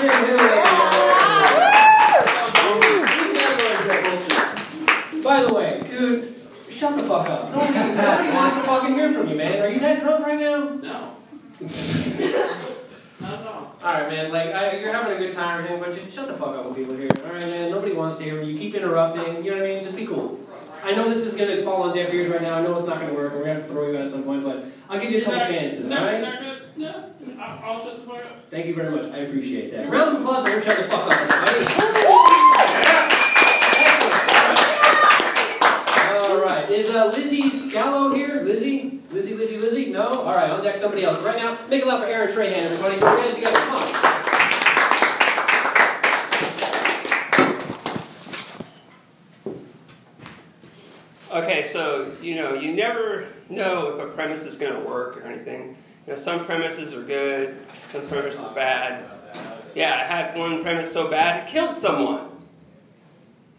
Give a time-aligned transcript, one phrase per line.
[0.00, 0.36] Jim Hill.
[5.22, 6.34] By the way, dude,
[6.70, 7.50] shut the fuck up.
[7.50, 9.62] Nobody, nobody wants to fucking hear from you, man.
[9.62, 10.58] Are you that drunk right now?
[10.76, 11.16] No.
[13.20, 13.76] Not at all.
[13.82, 16.34] Alright, man, like, I, you're having a good time or anything, but just shut the
[16.34, 17.10] fuck up when people hear.
[17.18, 18.56] Alright, man, nobody wants to hear you.
[18.56, 19.82] Keep interrupting, you know what I mean?
[19.82, 20.40] Just be cool.
[20.82, 22.56] I know this is gonna fall on deaf ears right now.
[22.58, 24.10] I know it's not gonna work, and we're gonna have to throw you out at
[24.10, 26.22] some point, but I'll give you a couple chances, alright?
[26.76, 27.12] No,
[27.50, 28.22] I'll, I'll shut the.
[28.50, 29.12] Thank you very much.
[29.12, 29.90] I appreciate that.
[29.90, 30.62] Round of applause for him.
[30.62, 31.64] Shut the fuck up, everybody.
[36.18, 36.70] All right.
[36.70, 38.40] Is uh, Lizzie Scallo here?
[38.42, 39.00] Lizzie?
[39.10, 39.86] Lizzie, Lizzie, Lizzie?
[39.90, 40.20] No?
[40.20, 40.50] All right.
[40.50, 41.22] On deck, somebody else.
[41.22, 42.98] Right now, make a loud for Aaron Trahan, everybody.
[43.00, 44.10] Guys, you guys, come on.
[51.32, 55.22] Okay, so you know, you never know if a premise is going to work or
[55.22, 55.76] anything.
[56.10, 57.56] You know, some premises are good,
[57.92, 59.04] some premises are bad.
[59.76, 62.30] Yeah, I had one premise so bad it killed someone.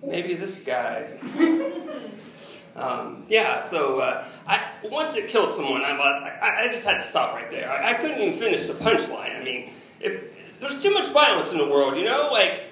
[0.03, 1.07] Maybe this guy.
[2.75, 6.95] um, yeah, so uh, I, once it killed someone, I, was, I, I just had
[6.95, 7.71] to stop right there.
[7.71, 9.39] I, I couldn't even finish the punchline.
[9.39, 10.21] I mean, if
[10.59, 12.63] there's too much violence in the world, you know, like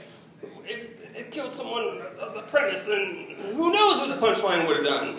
[0.65, 5.15] if it killed someone the premise, then who knows what the punchline would have done?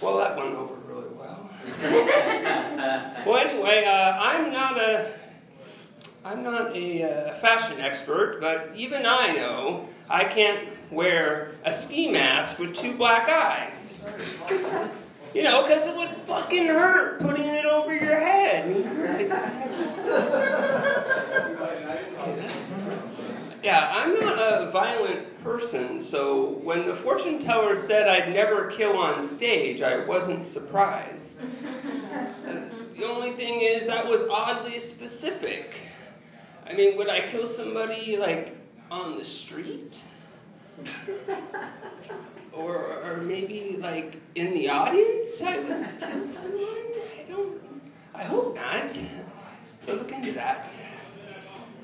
[0.00, 1.48] Well, that went over really well.
[3.26, 5.12] well, anyway, uh, I'm not a
[6.24, 12.10] I'm not a uh, fashion expert, but even I know I can't wear a ski
[12.10, 13.96] mask with two black eyes.
[15.32, 18.66] You know, because it would fucking hurt putting it over your head.
[23.62, 28.96] Yeah, I'm not a violent person, so when the fortune teller said I'd never kill
[28.96, 31.42] on stage, I wasn't surprised.
[33.36, 35.76] Thing is, that was oddly specific.
[36.66, 38.56] I mean, would I kill somebody, like,
[38.90, 40.00] on the street?
[42.52, 45.42] Or, or maybe, like, in the audience?
[45.42, 46.62] I would kill someone?
[46.64, 47.60] I don't.
[48.14, 48.88] I hope not.
[48.88, 50.66] So look into that.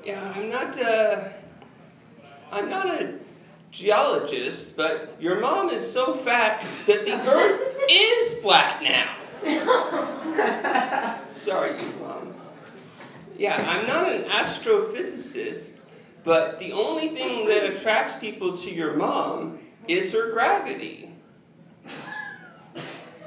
[0.03, 0.81] Yeah, I'm not.
[0.81, 1.29] Uh,
[2.51, 3.19] I'm not a
[3.69, 9.15] geologist, but your mom is so fat that the Earth is flat now.
[11.25, 12.33] Sorry, you mom.
[13.37, 15.81] Yeah, I'm not an astrophysicist,
[16.23, 21.13] but the only thing that attracts people to your mom is her gravity.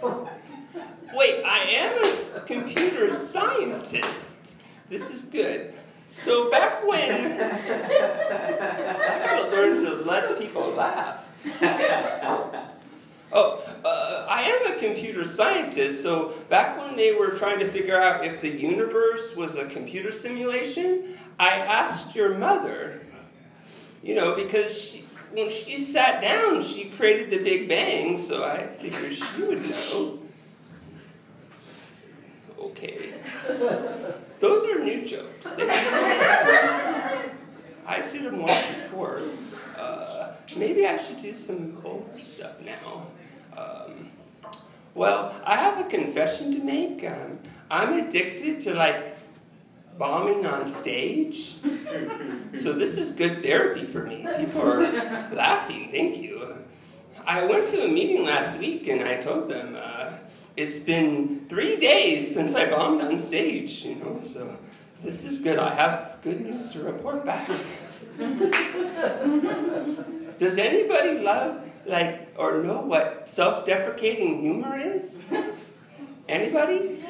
[0.02, 1.98] Wait, I am
[2.34, 4.54] a computer scientist.
[4.88, 5.74] This is good.
[6.08, 7.58] So back when I
[9.24, 11.24] gotta learn to let people laugh.
[13.32, 14.78] Oh, uh, I am
[15.26, 19.34] a computer scientist, so back when they were trying to figure out if the universe
[19.36, 23.00] was a computer simulation, I asked your mother.
[24.02, 28.66] You know, because she, when she sat down, she created the Big Bang, so I
[28.66, 30.18] figured she would know.
[32.58, 33.14] Okay.
[34.40, 35.46] Those are new jokes.
[37.88, 39.22] I did them once before.
[39.76, 43.08] Uh, maybe I should do some older stuff now.
[43.56, 44.10] Um,
[44.96, 47.04] well, I have a confession to make.
[47.04, 47.38] Um,
[47.70, 49.16] I'm addicted to like
[49.98, 51.56] bombing on stage.
[52.54, 54.26] So this is good therapy for me.
[54.38, 54.80] People are
[55.32, 55.90] laughing.
[55.90, 56.54] Thank you.
[57.26, 60.12] I went to a meeting last week and I told them uh,
[60.56, 63.84] it's been three days since I bombed on stage.
[63.84, 64.56] You know, so
[65.02, 65.58] this is good.
[65.58, 67.48] I have good news to report back.
[70.38, 75.20] Does anybody love, like, or know what self deprecating humor is?
[76.28, 77.04] Anybody?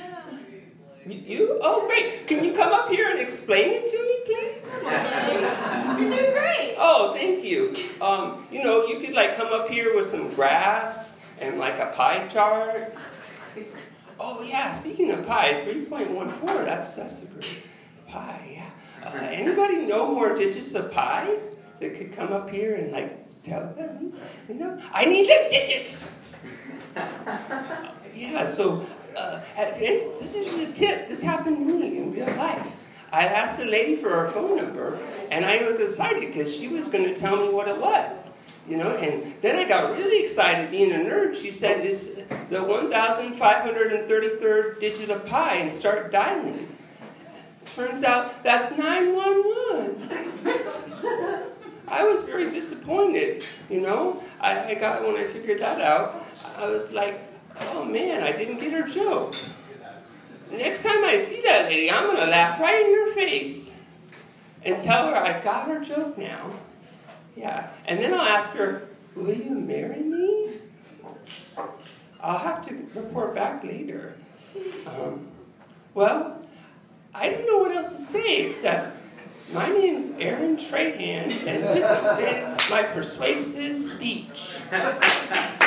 [1.06, 1.58] You, you?
[1.62, 2.26] Oh, great.
[2.26, 4.72] Can you come up here and explain it to me, please?
[4.82, 6.74] You're doing great.
[6.78, 7.76] Oh, thank you.
[8.00, 11.86] Um, you know, you could, like, come up here with some graphs and, like, a
[11.94, 12.94] pie chart.
[14.18, 17.62] Oh, yeah, speaking of pie, 3.14, that's, that's a great
[18.08, 18.70] pi, yeah.
[19.04, 21.36] Uh, anybody know more digits of pi
[21.80, 24.12] that could come up here and, like, tell them?
[24.48, 26.08] You know, I need the digits!
[28.14, 28.86] yeah, so,
[29.16, 31.08] uh, this is the tip.
[31.08, 32.74] This happened to me in real life.
[33.12, 35.00] I asked the lady for her phone number,
[35.30, 38.30] and I was excited because she was going to tell me what it was.
[38.68, 41.36] You know, and then I got really excited being a nerd.
[41.36, 46.66] She said, It's the 1,533rd digit of pi and start dialing.
[47.64, 51.42] Turns out that's 911.
[51.88, 54.22] I was very disappointed, you know.
[54.40, 56.24] I, I got, when I figured that out,
[56.56, 57.20] I was like,
[57.60, 59.34] oh man, I didn't get her joke.
[60.50, 63.72] Next time I see that lady, I'm going to laugh right in your face.
[64.64, 66.50] and tell her I got her joke now.
[67.36, 67.70] Yeah.
[67.86, 70.58] And then I'll ask her, Will you marry me?
[72.20, 74.14] I'll have to report back later.
[74.86, 75.28] Um,
[75.94, 76.42] well,
[77.14, 78.96] I don't know what else to say except
[79.52, 84.58] my name's Aaron Trahan, and this has been my persuasive speech.